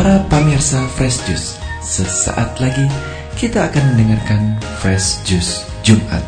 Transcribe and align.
Para 0.00 0.16
pemirsa 0.32 0.80
Fresh 0.96 1.28
Juice, 1.28 1.60
sesaat 1.84 2.56
lagi 2.56 2.88
kita 3.36 3.68
akan 3.68 3.84
mendengarkan 3.92 4.56
Fresh 4.80 5.28
Juice 5.28 5.68
Jumat 5.84 6.24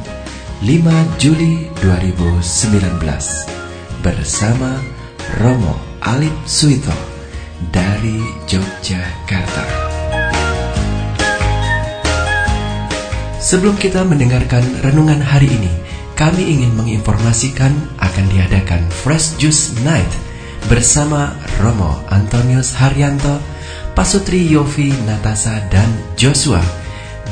5 0.60 0.92
Juli 1.16 1.72
2019 1.80 3.00
bersama 4.04 4.76
Romo 5.40 5.72
Alip 6.04 6.36
Suito 6.44 6.92
dari 7.72 8.20
Yogyakarta. 8.44 9.64
Sebelum 13.40 13.80
kita 13.80 14.04
mendengarkan 14.04 14.84
renungan 14.84 15.24
hari 15.24 15.48
ini, 15.48 15.72
kami 16.12 16.44
ingin 16.44 16.76
menginformasikan 16.76 17.72
akan 18.04 18.26
diadakan 18.36 18.84
Fresh 18.92 19.40
Juice 19.40 19.72
Night 19.80 20.12
bersama 20.68 21.32
Romo 21.56 22.04
Antonius 22.12 22.76
Haryanto, 22.76 23.40
Pasutri 23.92 24.48
Yofi 24.48 24.88
Natasa 25.04 25.68
dan 25.68 25.84
Joshua 26.16 26.64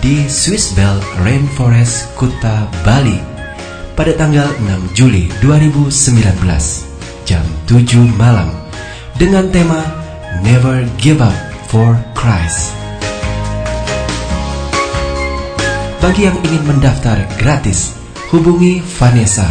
di 0.04 0.28
Swiss 0.28 0.76
Bell 0.76 1.00
Rainforest 1.24 2.12
Kuta 2.20 2.68
Bali 2.84 3.16
pada 3.96 4.12
tanggal 4.12 4.44
6 4.60 4.92
Juli 4.92 5.32
2019 5.40 6.20
jam 7.24 7.40
7 7.64 8.04
malam 8.20 8.52
dengan 9.16 9.48
tema 9.48 9.80
Never 10.44 10.84
Give 11.00 11.24
Up 11.24 11.32
for 11.72 11.96
Christ. 12.12 12.76
Bagi 16.00 16.24
yang 16.28 16.36
ingin 16.44 16.64
mendaftar 16.64 17.28
gratis, 17.40 17.92
hubungi 18.32 18.80
Vanessa 19.00 19.48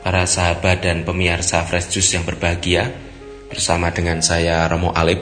Para 0.01 0.25
sahabat 0.25 0.81
dan 0.81 1.05
pemirsa 1.05 1.61
Fresh 1.69 1.93
Juice 1.93 2.17
yang 2.17 2.25
berbahagia, 2.25 2.89
bersama 3.45 3.93
dengan 3.93 4.25
saya 4.25 4.65
Romo 4.65 4.89
Alip 4.89 5.21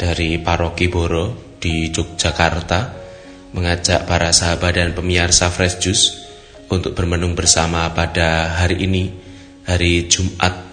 dari 0.00 0.40
Paroki 0.40 0.88
Boro 0.88 1.52
di 1.60 1.92
Yogyakarta, 1.92 2.80
mengajak 3.52 4.08
para 4.08 4.32
sahabat 4.32 4.80
dan 4.80 4.96
pemirsa 4.96 5.52
Fresh 5.52 5.84
Juice 5.84 6.04
untuk 6.72 6.96
bermenung 6.96 7.36
bersama 7.36 7.92
pada 7.92 8.56
hari 8.56 8.88
ini, 8.88 9.12
hari 9.68 10.08
Jumat, 10.08 10.64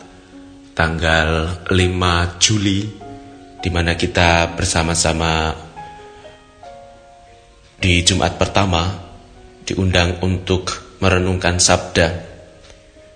tanggal 0.72 1.60
5 1.68 2.40
Juli, 2.40 2.80
di 3.60 3.68
mana 3.76 4.00
kita 4.00 4.56
bersama-sama 4.56 5.68
di 7.80 8.04
Jumat 8.04 8.36
pertama 8.36 8.92
diundang 9.64 10.20
untuk 10.20 10.68
merenungkan 11.00 11.64
sabda 11.64 12.28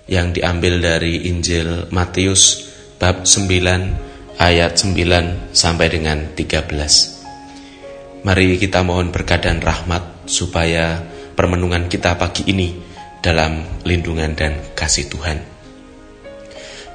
yang 0.07 0.31
diambil 0.31 0.79
dari 0.79 1.27
Injil 1.27 1.91
Matius 1.91 2.71
bab 2.95 3.27
9 3.27 4.39
ayat 4.39 4.71
9 4.79 5.51
sampai 5.51 5.87
dengan 5.91 6.31
13. 6.31 8.23
Mari 8.23 8.55
kita 8.55 8.87
mohon 8.87 9.11
berkat 9.11 9.43
dan 9.43 9.59
rahmat 9.59 10.31
supaya 10.31 11.03
permenungan 11.35 11.91
kita 11.91 12.15
pagi 12.15 12.47
ini 12.47 12.71
dalam 13.19 13.83
lindungan 13.83 14.31
dan 14.31 14.63
kasih 14.71 15.11
Tuhan. 15.11 15.43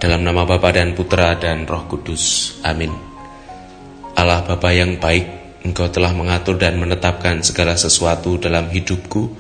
Dalam 0.01 0.25
nama 0.25 0.49
Bapa 0.49 0.73
dan 0.73 0.97
Putra 0.97 1.37
dan 1.37 1.69
Roh 1.69 1.85
Kudus. 1.85 2.57
Amin. 2.65 2.97
Allah 4.17 4.41
Bapa 4.41 4.73
yang 4.73 4.97
baik, 4.97 5.38
Engkau 5.67 5.91
telah 5.91 6.15
mengatur 6.15 6.55
dan 6.55 6.79
menetapkan 6.79 7.43
segala 7.43 7.75
sesuatu 7.75 8.39
dalam 8.39 8.71
hidupku 8.71 9.35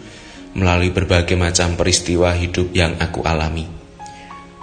melalui 0.58 0.90
berbagai 0.90 1.38
macam 1.38 1.78
peristiwa 1.78 2.34
hidup 2.34 2.74
yang 2.74 2.98
aku 2.98 3.22
alami. 3.22 3.68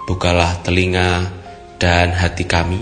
Bukalah 0.04 0.60
telinga 0.62 1.32
dan 1.80 2.12
hati 2.12 2.44
kami 2.44 2.78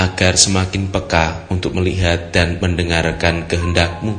agar 0.00 0.40
semakin 0.40 0.88
peka 0.88 1.44
untuk 1.52 1.76
melihat 1.76 2.32
dan 2.32 2.56
mendengarkan 2.56 3.44
kehendakmu 3.44 4.16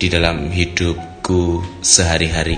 di 0.00 0.08
dalam 0.08 0.48
hidupku 0.48 1.60
sehari-hari. 1.84 2.56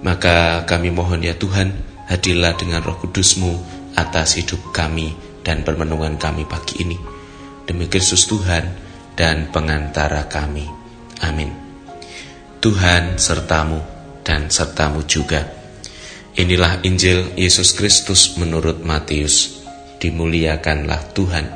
Maka 0.00 0.64
kami 0.64 0.88
mohon 0.88 1.20
ya 1.20 1.36
Tuhan, 1.36 1.74
hadirlah 2.08 2.56
dengan 2.56 2.80
roh 2.80 2.96
kudusmu 2.96 3.60
atas 3.98 4.40
hidup 4.40 4.72
kami 4.72 5.12
dan 5.44 5.66
permenungan 5.66 6.16
kami 6.16 6.48
pagi 6.48 6.80
ini. 6.80 6.96
Demi 7.66 7.90
Kristus 7.90 8.24
Tuhan, 8.30 8.85
dan 9.16 9.48
pengantara 9.50 10.28
kami. 10.28 10.68
Amin. 11.24 11.50
Tuhan 12.60 13.16
sertamu 13.16 13.80
dan 14.20 14.52
sertamu 14.52 15.02
juga. 15.08 15.48
Inilah 16.36 16.84
Injil 16.84 17.32
Yesus 17.32 17.72
Kristus 17.72 18.36
menurut 18.36 18.84
Matius. 18.84 19.64
Dimuliakanlah 19.96 21.16
Tuhan. 21.16 21.46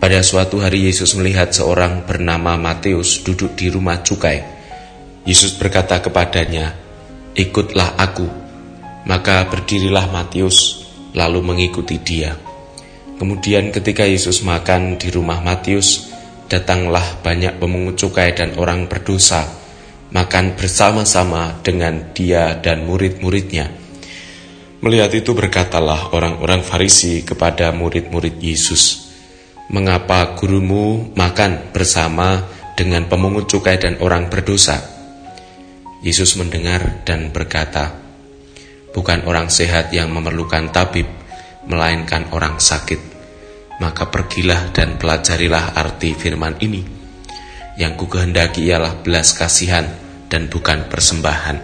Pada 0.00 0.20
suatu 0.24 0.64
hari 0.64 0.88
Yesus 0.88 1.12
melihat 1.12 1.52
seorang 1.52 2.08
bernama 2.08 2.56
Matius 2.56 3.20
duduk 3.20 3.52
di 3.52 3.68
rumah 3.68 4.00
cukai. 4.00 4.40
Yesus 5.28 5.56
berkata 5.60 6.00
kepadanya, 6.00 6.72
"Ikutlah 7.36 8.00
aku." 8.00 8.28
Maka 9.06 9.46
berdirilah 9.46 10.10
Matius, 10.10 10.86
lalu 11.14 11.38
mengikuti 11.44 12.00
dia. 12.00 12.45
Kemudian 13.16 13.72
ketika 13.72 14.04
Yesus 14.04 14.44
makan 14.44 15.00
di 15.00 15.08
rumah 15.08 15.40
Matius, 15.40 16.12
datanglah 16.52 17.24
banyak 17.24 17.56
pemungut 17.56 17.96
cukai 17.96 18.36
dan 18.36 18.52
orang 18.60 18.92
berdosa, 18.92 19.48
makan 20.12 20.52
bersama-sama 20.52 21.56
dengan 21.64 22.12
dia 22.12 22.60
dan 22.60 22.84
murid-muridnya. 22.84 23.72
Melihat 24.84 25.16
itu 25.16 25.32
berkatalah 25.32 26.12
orang-orang 26.12 26.60
Farisi 26.60 27.24
kepada 27.24 27.72
murid-murid 27.72 28.36
Yesus, 28.36 29.08
Mengapa 29.66 30.38
gurumu 30.38 31.10
makan 31.18 31.74
bersama 31.74 32.46
dengan 32.78 33.10
pemungut 33.10 33.50
cukai 33.50 33.82
dan 33.82 33.98
orang 33.98 34.30
berdosa? 34.30 34.78
Yesus 36.06 36.38
mendengar 36.38 37.02
dan 37.02 37.34
berkata, 37.34 37.98
Bukan 38.94 39.26
orang 39.26 39.50
sehat 39.50 39.90
yang 39.90 40.14
memerlukan 40.14 40.70
tabib, 40.70 41.10
melainkan 41.66 42.30
orang 42.32 42.58
sakit. 42.58 43.14
Maka 43.76 44.08
pergilah 44.08 44.72
dan 44.72 44.96
pelajarilah 44.96 45.76
arti 45.76 46.16
firman 46.16 46.56
ini. 46.64 46.80
Yang 47.76 47.92
ku 48.00 48.06
kehendaki 48.08 48.64
ialah 48.64 49.04
belas 49.04 49.36
kasihan 49.36 49.84
dan 50.32 50.48
bukan 50.48 50.88
persembahan. 50.88 51.58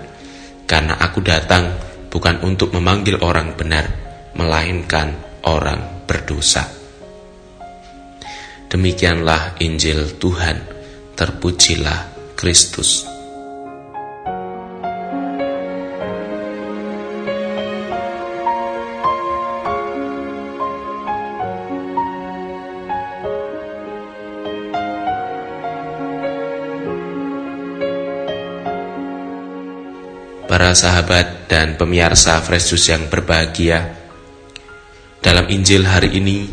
Karena 0.69 1.01
aku 1.01 1.25
datang 1.25 1.73
bukan 2.13 2.45
untuk 2.45 2.77
memanggil 2.77 3.25
orang 3.25 3.57
benar, 3.57 3.89
melainkan 4.37 5.17
orang 5.49 6.05
berdosa. 6.05 6.69
Demikianlah 8.69 9.61
Injil 9.61 10.17
Tuhan, 10.17 10.65
terpujilah 11.17 12.13
Kristus. 12.37 13.12
Sahabat 30.73 31.49
dan 31.49 31.81
pemirsa 31.81 32.41
Fresh 32.45 32.75
Juice 32.75 32.93
yang 32.93 33.09
berbahagia. 33.09 33.97
Dalam 35.23 35.47
Injil 35.49 35.87
hari 35.87 36.19
ini, 36.19 36.51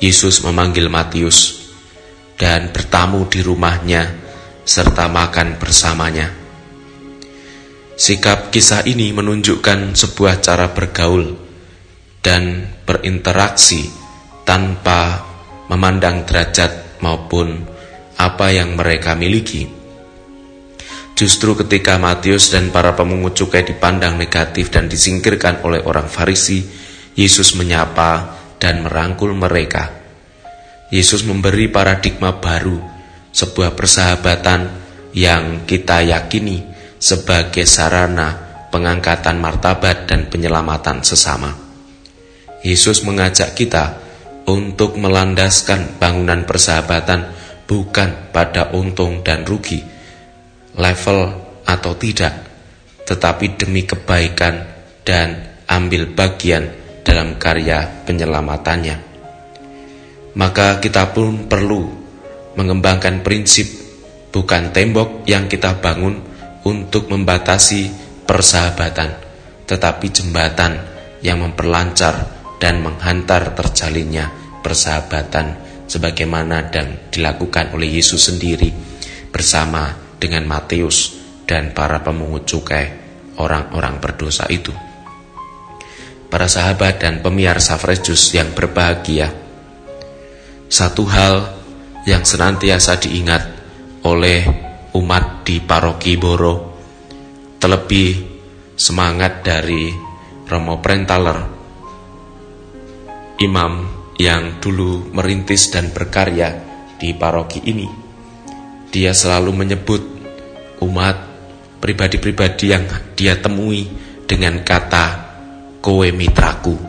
Yesus 0.00 0.40
memanggil 0.40 0.88
Matius 0.88 1.68
dan 2.40 2.72
bertamu 2.72 3.28
di 3.28 3.44
rumahnya 3.44 4.12
serta 4.64 5.08
makan 5.08 5.60
bersamanya. 5.60 6.32
Sikap 7.96 8.52
kisah 8.52 8.84
ini 8.84 9.12
menunjukkan 9.12 9.96
sebuah 9.96 10.44
cara 10.44 10.68
bergaul 10.72 11.32
dan 12.20 12.68
berinteraksi 12.84 13.88
tanpa 14.44 15.24
memandang 15.72 16.28
derajat 16.28 17.00
maupun 17.00 17.64
apa 18.16 18.52
yang 18.52 18.76
mereka 18.76 19.16
miliki. 19.16 19.75
Justru 21.16 21.56
ketika 21.56 21.96
Matius 21.96 22.52
dan 22.52 22.68
para 22.68 22.92
pemungut 22.92 23.32
cukai 23.32 23.64
dipandang 23.64 24.20
negatif 24.20 24.68
dan 24.68 24.84
disingkirkan 24.84 25.64
oleh 25.64 25.80
orang 25.80 26.12
Farisi, 26.12 26.60
Yesus 27.16 27.56
menyapa 27.56 28.36
dan 28.60 28.84
merangkul 28.84 29.32
mereka. 29.32 29.96
Yesus 30.92 31.24
memberi 31.24 31.72
paradigma 31.72 32.36
baru, 32.36 32.76
sebuah 33.32 33.72
persahabatan 33.72 34.68
yang 35.16 35.64
kita 35.64 36.04
yakini 36.04 36.60
sebagai 37.00 37.64
sarana 37.64 38.36
pengangkatan 38.68 39.40
martabat 39.40 40.04
dan 40.04 40.28
penyelamatan 40.28 41.00
sesama. 41.00 41.56
Yesus 42.60 43.00
mengajak 43.08 43.56
kita 43.56 44.04
untuk 44.44 45.00
melandaskan 45.00 45.96
bangunan 45.96 46.44
persahabatan 46.44 47.32
bukan 47.64 48.30
pada 48.36 48.68
untung 48.76 49.24
dan 49.24 49.48
rugi, 49.48 49.95
level 50.76 51.20
atau 51.64 51.92
tidak, 51.96 52.32
tetapi 53.08 53.56
demi 53.58 53.82
kebaikan 53.82 54.64
dan 55.02 55.56
ambil 55.66 56.06
bagian 56.12 56.70
dalam 57.02 57.40
karya 57.40 58.04
penyelamatannya. 58.06 58.96
Maka 60.36 60.78
kita 60.84 61.16
pun 61.16 61.48
perlu 61.48 61.88
mengembangkan 62.56 63.24
prinsip 63.24 63.66
bukan 64.30 64.68
tembok 64.72 65.24
yang 65.24 65.48
kita 65.48 65.80
bangun 65.80 66.20
untuk 66.66 67.08
membatasi 67.08 67.88
persahabatan, 68.28 69.16
tetapi 69.64 70.06
jembatan 70.12 70.76
yang 71.24 71.40
memperlancar 71.40 72.36
dan 72.60 72.84
menghantar 72.84 73.56
terjalinnya 73.56 74.28
persahabatan 74.60 75.56
sebagaimana 75.86 76.68
dan 76.68 77.08
dilakukan 77.08 77.72
oleh 77.72 77.96
Yesus 78.02 78.28
sendiri 78.28 78.74
bersama 79.30 80.05
dengan 80.16 80.48
Matius 80.48 81.16
dan 81.46 81.70
para 81.72 82.02
pemungut 82.02 82.44
cukai 82.48 82.92
orang-orang 83.38 84.00
berdosa 84.02 84.48
itu. 84.48 84.72
Para 86.26 86.50
sahabat 86.50 87.00
dan 87.00 87.22
pemiarsa 87.22 87.78
Fresh 87.78 88.34
yang 88.34 88.50
berbahagia, 88.52 89.30
satu 90.66 91.06
hal 91.06 91.54
yang 92.04 92.26
senantiasa 92.26 92.98
diingat 92.98 93.42
oleh 94.02 94.42
umat 94.94 95.46
di 95.46 95.62
paroki 95.62 96.18
Boro, 96.18 96.74
terlebih 97.62 98.36
semangat 98.74 99.46
dari 99.46 99.94
Romo 100.46 100.82
Prentaler, 100.82 101.38
imam 103.38 103.72
yang 104.16 104.58
dulu 104.58 105.12
merintis 105.12 105.68
dan 105.70 105.92
berkarya 105.92 106.58
di 106.96 107.12
paroki 107.12 107.60
ini. 107.68 108.05
Dia 108.96 109.12
selalu 109.12 109.52
menyebut 109.52 110.00
umat 110.80 111.20
pribadi-pribadi 111.84 112.72
yang 112.72 112.88
dia 113.12 113.36
temui 113.36 113.84
dengan 114.24 114.64
kata 114.64 115.04
kowe 115.84 116.08
mitraku, 116.16 116.80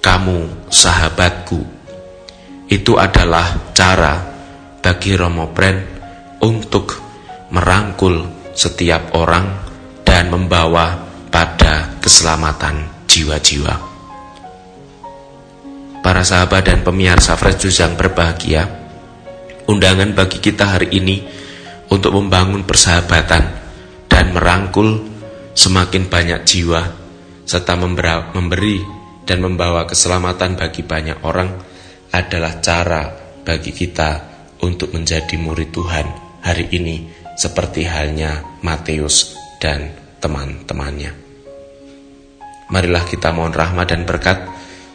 kamu 0.00 0.72
sahabatku. 0.72 1.60
Itu 2.72 2.96
adalah 2.96 3.76
cara 3.76 4.24
bagi 4.80 5.12
Romo 5.20 5.52
Pren 5.52 5.76
untuk 6.40 6.96
merangkul 7.52 8.48
setiap 8.56 9.12
orang 9.20 9.52
dan 10.00 10.32
membawa 10.32 10.96
pada 11.28 12.00
keselamatan 12.00 13.04
jiwa-jiwa 13.04 13.92
para 16.00 16.22
sahabat 16.22 16.70
dan 16.70 16.86
pemirsa 16.86 17.34
Fresh 17.34 17.66
Juice 17.66 17.82
yang 17.82 17.98
berbahagia, 17.98 18.85
undangan 19.66 20.14
bagi 20.14 20.38
kita 20.38 20.78
hari 20.78 20.88
ini 20.94 21.22
untuk 21.90 22.14
membangun 22.14 22.66
persahabatan 22.66 23.44
dan 24.06 24.24
merangkul 24.32 25.02
semakin 25.54 26.06
banyak 26.06 26.40
jiwa 26.46 26.82
serta 27.46 27.78
memberi 27.78 28.82
dan 29.26 29.42
membawa 29.42 29.86
keselamatan 29.86 30.58
bagi 30.58 30.82
banyak 30.86 31.22
orang 31.26 31.50
adalah 32.14 32.58
cara 32.62 33.10
bagi 33.42 33.70
kita 33.74 34.10
untuk 34.62 34.94
menjadi 34.94 35.34
murid 35.38 35.70
Tuhan 35.74 36.06
hari 36.42 36.70
ini 36.74 37.10
seperti 37.36 37.84
halnya 37.86 38.42
Matius 38.62 39.36
dan 39.62 39.92
teman-temannya. 40.22 41.12
Marilah 42.66 43.04
kita 43.06 43.30
mohon 43.30 43.54
rahmat 43.54 43.94
dan 43.94 44.02
berkat 44.02 44.42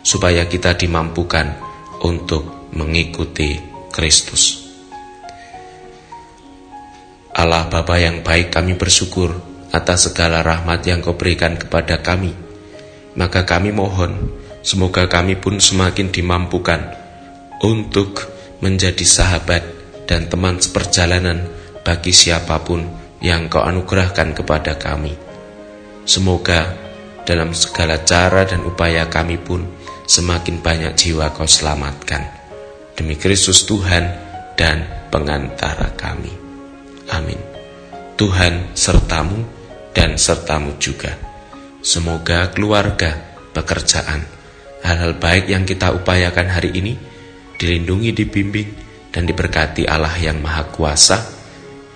supaya 0.03 0.43
kita 0.49 0.75
dimampukan 0.75 1.55
untuk 2.03 2.71
mengikuti 2.75 3.55
Kristus. 3.93 4.60
Allah 7.41 7.65
Bapa 7.65 7.97
yang 7.97 8.21
baik 8.21 8.53
kami 8.53 8.77
bersyukur 8.77 9.33
atas 9.73 10.13
segala 10.13 10.45
rahmat 10.45 10.85
yang 10.85 11.01
kau 11.01 11.17
berikan 11.17 11.57
kepada 11.57 11.97
kami. 11.97 12.37
Maka 13.17 13.49
kami 13.49 13.73
mohon 13.73 14.29
semoga 14.61 15.09
kami 15.09 15.41
pun 15.41 15.57
semakin 15.57 16.13
dimampukan 16.13 16.93
untuk 17.65 18.29
menjadi 18.61 19.01
sahabat 19.01 19.65
dan 20.05 20.29
teman 20.29 20.61
seperjalanan 20.61 21.49
bagi 21.81 22.13
siapa 22.13 22.61
pun 22.61 22.85
yang 23.25 23.49
kau 23.49 23.65
anugerahkan 23.65 24.37
kepada 24.37 24.77
kami. 24.77 25.17
Semoga 26.05 26.77
dalam 27.25 27.57
segala 27.57 28.05
cara 28.05 28.45
dan 28.45 28.61
upaya 28.69 29.09
kami 29.09 29.41
pun 29.41 29.65
semakin 30.05 30.61
banyak 30.61 30.93
jiwa 30.93 31.33
kau 31.33 31.49
selamatkan. 31.49 32.21
Demi 32.93 33.17
Kristus 33.17 33.65
Tuhan 33.65 34.13
dan 34.53 35.09
pengantara 35.09 35.89
kami. 35.97 36.50
Amin. 37.11 37.37
Tuhan 38.15 38.73
sertamu 38.77 39.43
dan 39.91 40.15
sertamu 40.15 40.77
juga. 40.79 41.13
Semoga 41.81 42.53
keluarga, 42.53 43.37
pekerjaan, 43.51 44.21
hal-hal 44.85 45.17
baik 45.17 45.49
yang 45.49 45.65
kita 45.65 45.91
upayakan 45.91 46.47
hari 46.47 46.71
ini 46.77 46.93
dilindungi, 47.57 48.13
dibimbing, 48.13 48.69
dan 49.11 49.27
diberkati 49.27 49.85
Allah 49.85 50.15
yang 50.17 50.39
Maha 50.39 50.71
Kuasa 50.71 51.17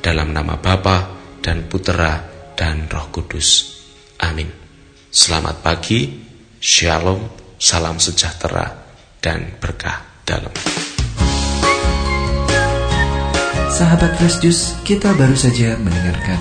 dalam 0.03 0.35
nama 0.35 0.59
Bapa 0.59 1.15
dan 1.39 1.65
Putera 1.65 2.21
dan 2.57 2.91
Roh 2.91 3.07
Kudus. 3.09 3.79
Amin. 4.19 4.51
Selamat 5.09 5.63
pagi, 5.63 6.11
Shalom 6.59 7.45
salam 7.61 8.01
sejahtera 8.01 8.73
dan 9.21 9.57
berkah 9.61 10.14
Sahabat 13.75 14.15
Fresh 14.15 14.39
Juice, 14.39 14.71
kita 14.87 15.11
baru 15.19 15.35
saja 15.35 15.75
mendengarkan 15.75 16.39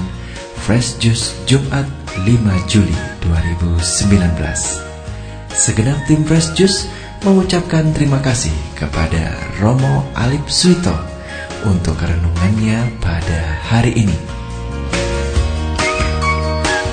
Fresh 0.63 1.03
Juice 1.03 1.35
Jumat 1.51 1.83
5 2.23 2.31
Juli 2.71 2.95
2019. 3.27 4.39
Segenap 5.51 5.99
tim 6.07 6.23
Fresh 6.23 6.55
Juice 6.55 6.87
mengucapkan 7.27 7.91
terima 7.91 8.23
kasih 8.23 8.55
kepada 8.79 9.35
Romo 9.59 10.07
Alip 10.15 10.47
Suito 10.47 10.95
untuk 11.67 11.99
renungannya 11.99 13.03
pada 13.03 13.59
hari 13.67 13.99
ini. 13.99 14.19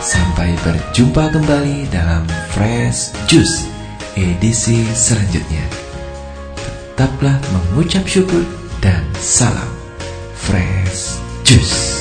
Sampai 0.02 0.58
berjumpa 0.66 1.38
kembali 1.38 1.86
dalam 1.94 2.26
Fresh 2.50 3.14
Juice 3.30 3.70
edisi 4.18 4.90
selanjutnya. 4.98 5.70
Tetaplah 6.98 7.38
mengucap 7.54 8.10
syukur 8.10 8.42
dan 8.82 9.06
salam 9.22 9.71
fresh 10.42 11.20
juice. 11.44 12.01